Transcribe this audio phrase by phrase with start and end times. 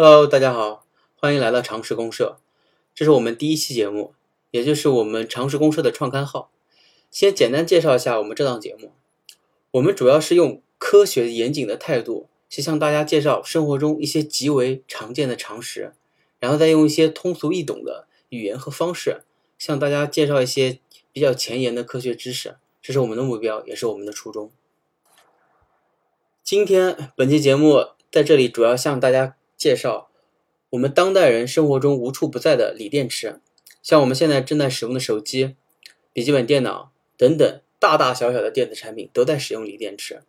[0.00, 0.86] Hello，大家好，
[1.16, 2.38] 欢迎来到常识公社。
[2.94, 4.14] 这是我们第一期节目，
[4.52, 6.52] 也就是我们常识公社的创刊号。
[7.10, 8.92] 先简单介绍一下我们这档节目。
[9.72, 15.92] 我们主要是用科学严谨的态度，去向大家介绍生活中一些极为常见的常识，
[16.38, 19.24] 然后再用一些通俗易懂的语言和方式，
[19.58, 20.78] 向大家介绍一些
[21.12, 22.58] 比较前沿的科学知识。
[22.80, 24.52] 这是我们的目标，也是我们的初衷。
[26.44, 30.08] 今天本期节目在这里主要向大家介绍
[30.70, 33.40] 我们当代人生活中无处不在的锂电池，
[33.82, 35.56] 像我们现在正在使用的手机、
[36.12, 40.22] 笔记本电脑等等大大小小的电子产品都在使用锂电池。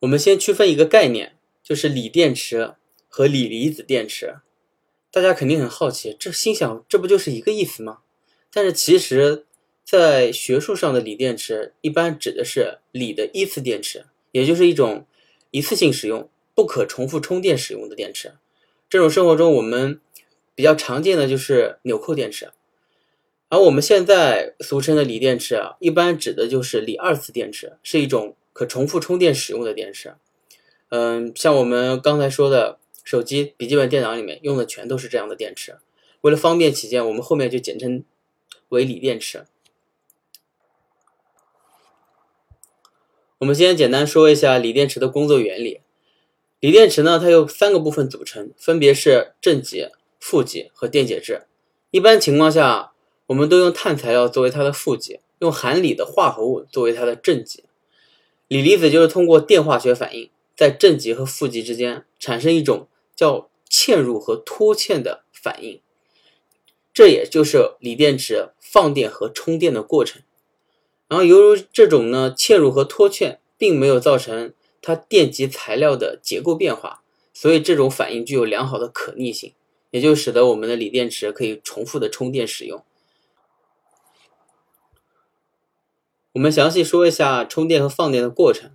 [0.00, 2.74] 我们先区分一个概念，就是锂电池
[3.08, 4.36] 和锂离子电池。
[5.10, 8.02] 大家肯定很好奇，这心想这不就是一个意思吗？
[8.52, 9.46] 但是其实。
[9.88, 15.06] 在学术上的锂电池一般指的是锂的一次电池，也就是一种
[15.50, 18.34] 一次性使用、不可重复充电使用的电池。
[18.88, 20.00] 这种生活中我们
[20.54, 22.50] 比较常见的就是纽扣电池，
[23.48, 30.14] 而我们现在俗称的锂电池啊，一般指的就是锂二次电池，是一种可重复充电使用的电池。
[30.88, 35.76] 嗯，像我们刚才说的手机、笔记本电脑里面用的全都是这样的电池。
[36.20, 38.04] 为了方便起见，我们后面就简称
[38.68, 39.44] 为锂电池。
[43.38, 45.80] 我们先简单说一下锂电池的工作原理。
[46.58, 51.42] 锂电池呢，它由三个部分组成，分别是正极、负极和电解质。
[51.90, 52.92] 一般情况下，
[53.26, 57.64] 我们都用碳材料作为它的负极，用含锂的化合物作为它的正极。
[58.48, 65.82] 锂离子就是通过电化学反应，在正极和负极之间产生一种叫嵌入和脱嵌的反应，
[66.94, 70.22] 这也就是锂电池放电和充电的过程。
[71.08, 79.52] 然后，由于这种呢嵌入和脱嵌并没有造成它电极材料的结构变化，所以这种反应具有良好的可逆性，
[79.90, 82.82] 也就使得我们的锂电池可以重复的充电使用。
[86.32, 88.72] 我们详细说一下充电和放电的过程。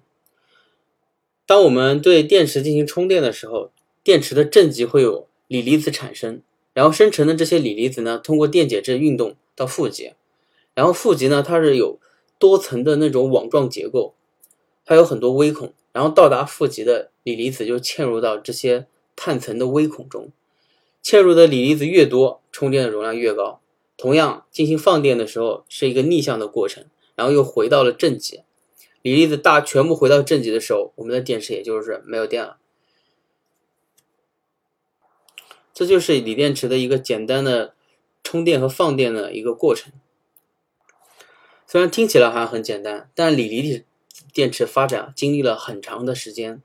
[1.45, 3.71] 当我们对电池进行充电的时候，
[4.03, 6.41] 电池的正极会有锂离子产生，
[6.73, 10.13] 然后生成的这些锂离子呢，通过电解质运动到负极，
[10.73, 11.99] 然后负极呢，它是有
[12.41, 14.15] 多层的那种网状结构，
[14.83, 20.31] 它有很多微孔，然后到达负极的锂离子就嵌入到这些碳层的微孔中，
[21.03, 23.61] 嵌入的锂离子越多，充电的容量越高。
[23.95, 28.41] 同样，进行放电的时候是一个逆向的过程，然后又回到了正极，
[29.03, 32.57] 锂离子大全部回到正极的时候，我们的电池也就是没有电了。
[35.71, 37.75] 这就是锂电池的一个简单的
[38.23, 39.93] 充电和放电的一个过程。
[41.71, 43.85] 虽然听起来好像很简单，但锂离子
[44.33, 46.61] 电池发展经历了很长的时间。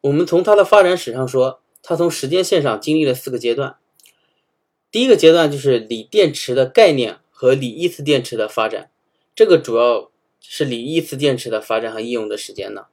[0.00, 3.76] 我们从它的发展史上说，它从时间线上经历了四个阶段。
[4.90, 8.90] 第一个阶段就是锂电池的概念和锂一次电池的发展，
[9.36, 12.86] 这个主要是锂一次电池的发展和应用的时间呢。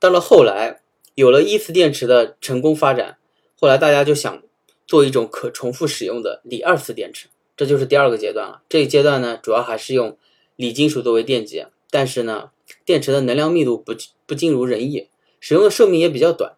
[0.00, 0.80] 到了后来，
[1.14, 3.18] 有了一次电池的成功发展，
[3.54, 4.42] 后来大家就想
[4.88, 8.62] 做一种可重复使用的锂二次电池，这就是第二个阶段了。
[8.68, 10.18] 这一阶段呢，主要还是用。
[10.58, 12.50] 锂金属作为电极，但是呢，
[12.84, 13.94] 电池的能量密度不
[14.26, 15.08] 不尽如人意，
[15.38, 16.56] 使用的寿命也比较短。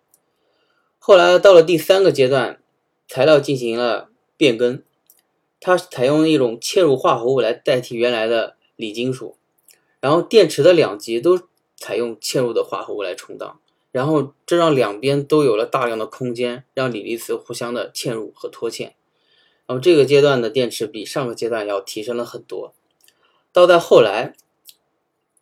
[0.98, 2.62] 后来到了第三个阶段，
[3.06, 4.82] 材料进行了变更，
[5.60, 9.36] 它采用一种嵌入化合物来代替原来的锂金属，
[10.00, 11.38] 然后电池的两极都
[11.76, 13.60] 采用嵌入的化合物来充当，
[13.92, 18.92] 然后这让两边都有了大量的空间，让锂离子互相的嵌入和脱嵌。
[19.66, 22.72] 然后这个阶段的电池比上个阶段要提升了很多。
[23.52, 24.34] 到在后来，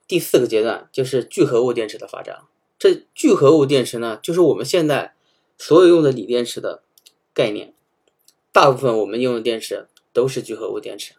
[0.06, 2.40] 第四个阶段就是聚合物电池的发展。
[2.78, 5.14] 这聚合物电池呢，就是我们现在
[5.58, 6.82] 所有用的锂电池的
[7.34, 7.74] 概念。
[8.52, 11.14] 大部分我们用的电池都是聚合物电池。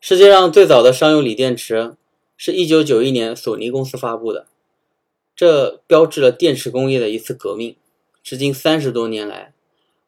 [0.00, 1.96] 世界上最早的商用锂电池
[2.36, 4.46] 是一九九一年索尼公司发布的，
[5.34, 7.76] 这标志了电池工业的一次革命。
[8.22, 9.52] 至今三十多年来，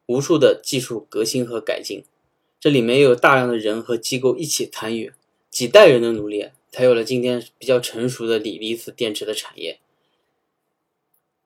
[0.05, 2.05] 无数的技术革新和改进。
[2.61, 5.11] 这里面有大量的人和机构一起参与，
[5.49, 9.79] 几代人的努力，才有了今天比较成熟的锂离子电池的产业，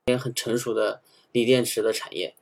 [0.08, 1.02] 也很成熟的
[1.32, 2.36] 锂电池的产业。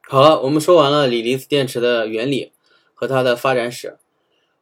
[0.00, 2.50] 好了，我们说完了锂离子电池的原理
[2.92, 3.96] 和它的发展史。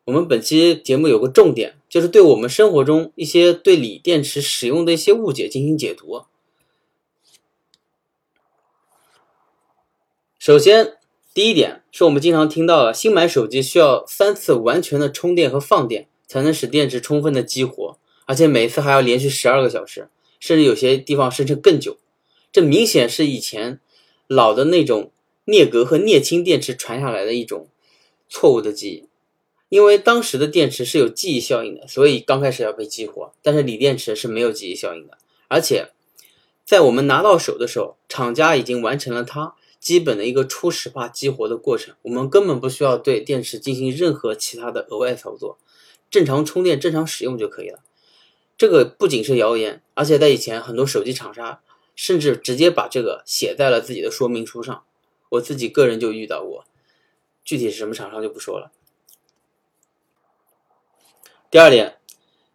[0.04, 6.26] 我们本期节目有个重点，就是对我们生活中一些对锂电池使用的一些误解进行解读。
[10.38, 10.97] 首先。
[11.34, 20.08] 第一点是我们经常听到的，新买手机需要三次完全的充电和放电才能使电池充分的激活，而且每次还要连续十二个小时，
[20.40, 21.98] 甚至有些地方声称更久。
[22.50, 23.78] 这明显是以前
[24.26, 25.12] 老的那种
[25.44, 27.68] 镍镉和镍氢电池传下来的一种
[28.28, 29.08] 错误的记忆。
[29.68, 33.32] 因为当时的电池是有记忆效应的，所以刚开始要被激活。
[33.42, 35.90] 但是锂电池是没有记忆效应的，而且
[36.64, 45.58] 在我们拿到手的时候，厂家已经完成了它基本的一个初始化激活的过程，我们根本不需要对电池进行任何其他的额外操作，
[46.10, 47.80] 正常充电、正常使用就可以了。
[48.56, 51.60] 这个不仅是谣言，而且在以前很多手机厂商
[51.94, 54.82] 甚至直接把这个写在了自己的说明书上。
[55.30, 56.64] 我自己个人就遇到过，
[57.44, 58.72] 具体是什么厂商就不说了。
[61.50, 61.98] 第二点，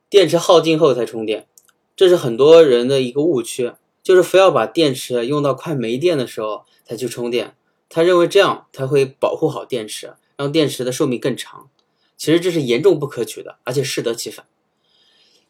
[0.09, 1.47] 电池耗尽后才充电，
[1.95, 3.71] 这是很多人的一个误区，
[4.03, 7.55] 就是非要把电池用到快没电的时候才去充电。
[7.89, 11.69] 他认为这样才会保护好电池，让电池的寿命更长。
[12.17, 14.45] 其实这是严重不可取的，而且适得其反。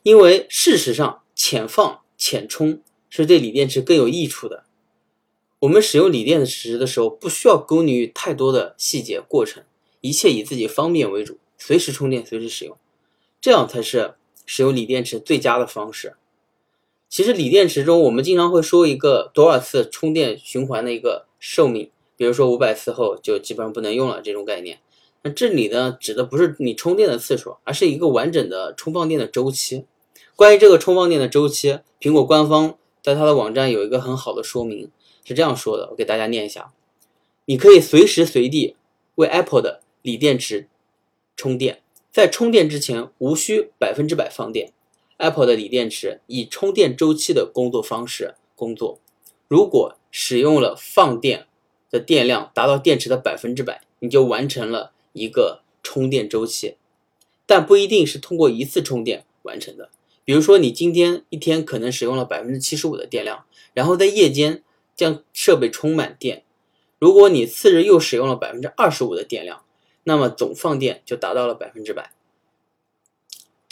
[0.03, 4.65] 因为事实上，浅放浅充是对锂电池更有益处的。
[5.59, 9.63] 我们使用锂电池的时候，不需要拘泥太多的细节过程，
[10.01, 12.77] 一切以自己方便为主，随时充电，随时使用。
[13.39, 14.15] 这样才是
[14.45, 16.17] 使用锂电池最佳的方式。
[17.13, 24.79] 其实锂电池中，我们经常会说一个多少次充电循环的一个寿命，比如说五百次后就基本上不能用了这种概念。
[25.21, 29.85] 那这里呢，指的不是你充电的次数，而是一个完整的充放电的周期。
[30.35, 34.89] 关于这个充放电的周期，苹果官方在它的网站有一个很好的说明，
[35.23, 36.73] 是这样说的，我给大家念一下：
[37.45, 38.75] 你可以随时随地
[39.13, 40.67] 为 Apple 的锂电池
[41.37, 41.83] 充电。
[42.11, 44.73] 在充电之前，无需百分之百放电。
[45.23, 48.99] Apple 的锂电池以充电周期的工作方式工作。
[49.47, 51.47] 如果使用了放电
[51.89, 56.75] 的电量达到电池的百分之百，你就完成了一个充电周期。
[57.45, 59.89] 但不一定是通过一次充电完成的。
[60.25, 64.61] 比如说，你今天一天可能使用了百分之七十五的电量，然后在夜间
[64.93, 66.43] 将设备充满电。
[66.99, 69.63] 如果你次日又使用了百分之二十五的电量，
[70.03, 72.11] 那么总放电就达到了百分之百，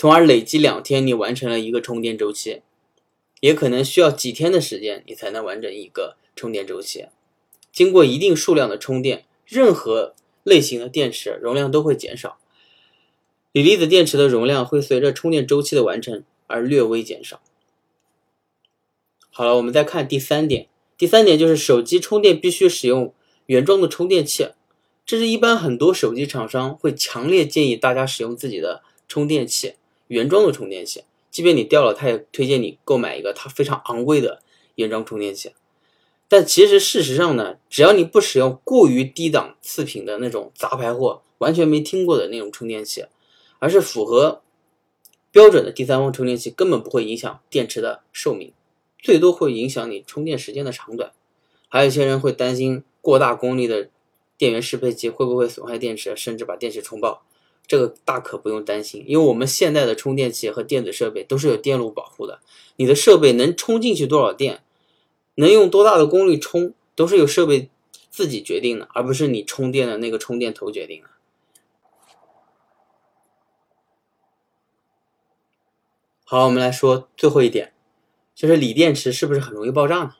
[0.02, 2.64] 从而累积两天，你完成了一个充电周期，
[3.40, 7.06] 也可能需要几天的时间，你才能完成一个充电周期。
[7.72, 12.40] 经过一定数量的充电，任何类型的电池容量都会减少，
[13.52, 17.40] 锂离子电池的容量会随着充电周期的完成而略微减少。
[19.30, 20.68] 好了，我们再看第三点，
[20.98, 23.14] 第三点就是手机充电必须使用
[23.46, 24.48] 原装的充电器。
[25.06, 29.76] 这是一般很多手机厂商会强烈建议大家使用自己的充电器，
[30.12, 31.06] 原装的充电器。
[31.30, 34.42] 即便你掉了，他也推荐你购买一个它非常昂贵的
[34.76, 35.54] 原装充电器。
[36.28, 43.06] 但其实事实上呢，只要你不使用过于低档次品的那种杂牌货，完全没听过的那种充电器，
[43.60, 44.42] 而是符合
[45.32, 48.52] 标准的第三方充电器，根本不会影响电池的寿命，
[49.00, 51.14] 最多会影响你充电时间的长短。
[51.70, 53.90] 还有一些人会担心过大功率的。
[54.38, 57.24] 电源适配器会不会损害电池，甚至把电池充爆？
[57.72, 62.42] 这个大可不用担心，因为我们现在的充电器和电子设备都是有电路保护的。
[62.76, 64.62] 你的设备能充进去多少电，
[65.36, 67.70] 能用多大的功率充，都是由设备
[68.10, 71.08] 自己决定的，而不是你充电的那个充电头决定的。
[76.26, 77.72] 好，我们来说最后一点，
[78.36, 80.16] 就是锂电池是不是很容易爆炸呢？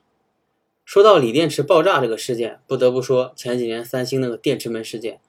[0.86, 5.20] 说到锂电池爆炸这个事件，不得不说前几年三星那个电池门事件。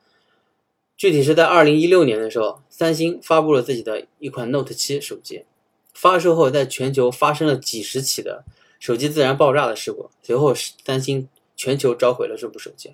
[1.03, 5.45] 具体是在二零一六年的时候，三星发布了自己的一款 Note 七手机，
[5.93, 8.45] 发售后在全球发生了几十起的
[8.79, 12.93] 手机自燃爆炸的事故，随后三星全球召回了这部手机。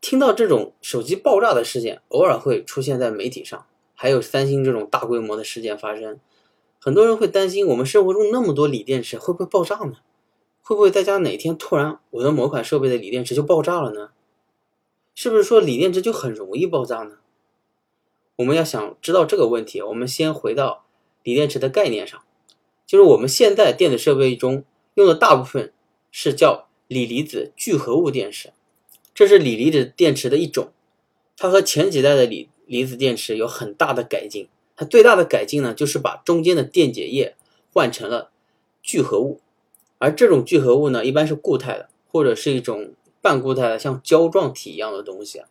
[0.00, 6.18] 听到这种手机爆炸的事件，偶尔会出现在媒体上，还有三星这种大规模的事件发生，
[6.80, 9.98] 很多人会担心我们生活中那么多锂电池会不会爆炸呢？
[10.62, 14.08] 会不会在家哪天突然我的某款设备的锂电池就爆炸了呢？
[15.14, 17.18] 是不是说锂电池就很容易爆炸呢？
[18.36, 20.84] 我们要想知道这个问题，我们先回到
[21.22, 22.20] 锂电池的概念上，
[22.84, 25.72] 就是我们现在电子设备中用的大部分
[26.10, 28.52] 是叫锂离子聚合物电池，
[29.14, 30.72] 这是锂离子电池的一种，
[31.36, 34.48] 它和前几代的锂离子电池有很大的改进。
[34.76, 37.36] 它最大的改进呢，就是把中间的电解液
[37.72, 38.32] 换成了
[38.82, 39.40] 聚合物。
[39.98, 42.92] 而这种聚合物呢，一般是固态的，或者是一种
[43.24, 45.48] 半固态的，像胶状体一样的东西啊。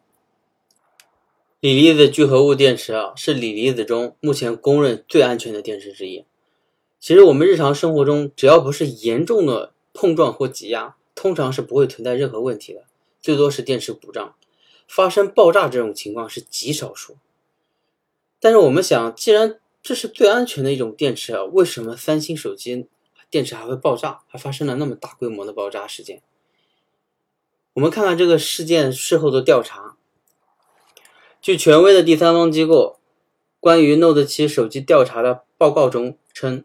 [1.60, 6.24] 锂离子聚合物电池啊，是锂离子中目前公认最安全的电池之一。
[7.00, 12.84] 其实我们日常生活中，只要不是严重的碰撞或挤压，通常是不会存在任何问题的，
[13.20, 14.36] 最多是电池故障。
[14.88, 17.18] 发生爆炸这种情况是极少数。
[18.40, 21.44] 但是我们想，既然这是最安全的一种电池啊！
[21.46, 22.86] 为什么三星手机
[23.32, 26.22] 电池还会爆炸，还发生了那么大规模的爆炸事件？
[27.74, 29.96] 我们看看这个事件事后的调查。
[31.42, 33.00] 据权威的第三方机构
[33.60, 36.64] 关于 Note 7手机调查的报告中称，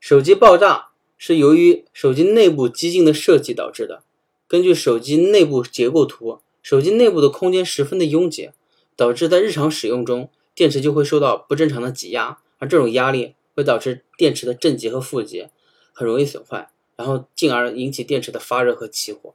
[0.00, 4.02] 手机爆炸是由于手机内部激进的设计导致的。
[4.48, 8.50] 根据手机内部结构图，手机内部的空间十分的拥挤，
[8.96, 12.38] 导致在日常使用中，电池就会受到不正常的挤压。
[12.58, 15.48] 而这种压力会导致电池的正极和负极
[15.92, 19.34] 很容易损坏，然后进而引起电池的发热和起火。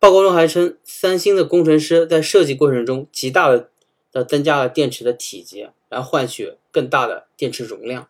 [0.00, 8.08] 报告中还称，三星的工程师在设计过程中极大的增加了电池的体积，来换取更大的电池容量。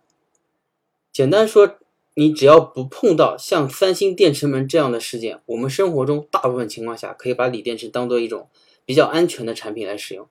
[1.11, 1.78] 简单说，
[2.14, 8.49] 你只要不碰到像三星电池门这样的事件，我们生活中大部分情况下可以把锂电池当做一种
[8.85, 10.28] 比较安全的产品来使用。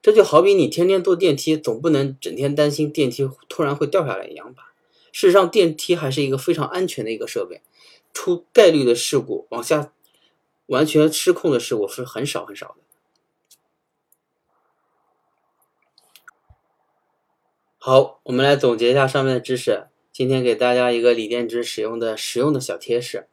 [0.00, 4.72] 这就好比你天天坐电梯，总不能整天担心电梯突然会掉下来一样吧？
[5.10, 7.60] 事实上，电梯还是一个非常安全的一个设备，
[8.14, 9.92] 出概率的事故往下
[10.72, 12.76] 完全失控的事故是很少很少的。
[17.76, 19.88] 好，我们来总结一下上面的知识。
[20.10, 23.28] 今天给大家一个锂电池使用的实用的小贴士。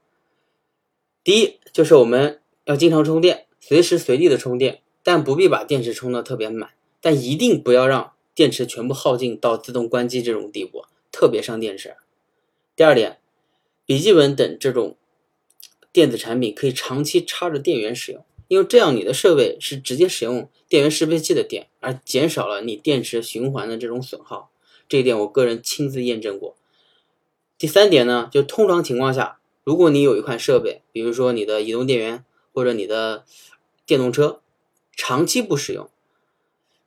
[1.24, 4.82] 第一，就是我们要经常充电，随时随地的充电。
[5.02, 11.96] 但不必把电池充的特别满，但一定不要让电池全部耗尽到自动关机这种地步，特别伤电池。
[12.76, 13.20] 第二点，
[13.86, 14.98] 笔记本等这种
[15.92, 24.52] 电子产品可以长期插着电源使用，因为这样你的设备是直接使用电源适配器的电，而减少了你电池循环的这种损耗。
[24.88, 26.56] 这一点我个人亲自验证过。
[27.58, 33.26] 第三点呢，就通常情况下，如果你有一款设备，比如说你的移动电源或者你的
[33.86, 34.42] 电动车。
[35.02, 35.90] 长期不使用，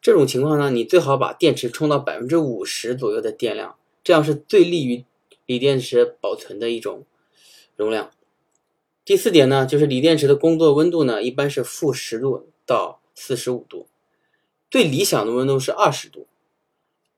[0.02, 5.06] 这种情况呢，你最好把电池充到百分之五十左右的电量，这样是最利于
[5.46, 7.06] 锂电池保存的一种
[7.74, 8.10] 容量。
[9.04, 13.86] 第四点呢，就是锂电池的工作温度呢，一般是负十度到四十五度，
[14.70, 16.26] 最理想的温度是二十度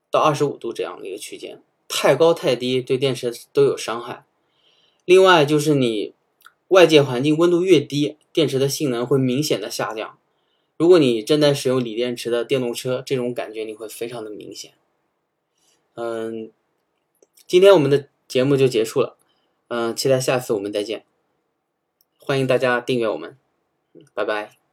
[0.09, 4.25] 到二十五度这样的一个区间，太高太低对电池都有伤害。
[5.05, 6.15] 另外就是你
[6.69, 10.17] 外界环境温度越低，电池的性能会明显的下降。
[10.77, 14.73] 如果你正在使用锂电池的电动车，这种感觉你会非常的明显。
[15.93, 16.51] 嗯，
[17.47, 19.15] 今天我们的节目就结束了，
[19.67, 21.05] 嗯，期待下次我们再见，
[22.25, 23.37] 欢迎大家订阅我们，
[24.15, 24.64] 拜拜。